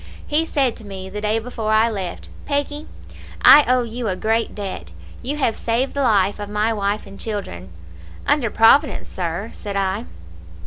"He 0.25 0.47
said 0.47 0.75
to 0.77 0.83
me, 0.83 1.11
the 1.11 1.21
day 1.21 1.37
before 1.37 1.71
I 1.71 1.87
left, 1.87 2.29
'Peggy, 2.47 2.87
I 3.45 3.63
owe 3.67 3.83
you 3.83 4.07
a 4.07 4.15
great 4.15 4.55
debt. 4.55 4.91
You 5.21 5.37
have 5.37 5.55
saved 5.55 5.93
the 5.93 6.01
life 6.01 6.39
of 6.39 6.49
my 6.49 6.73
wife 6.73 7.05
and 7.05 7.19
children.' 7.19 7.69
"'Under 8.25 8.49
Providence, 8.49 9.07
sir,' 9.07 9.51
said 9.53 9.75
I. 9.77 10.05